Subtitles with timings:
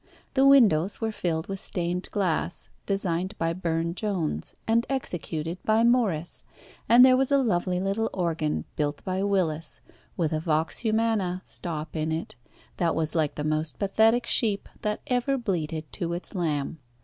[0.33, 6.43] The windows were filled with stained glass, designed by Burne Jones and executed by Morris,
[6.89, 9.79] and there was a lovely little organ built by Willis,
[10.17, 12.35] with a vox humana stop in it,
[12.77, 16.79] that was like the most pathetic sheep that ever bleated to its lamb.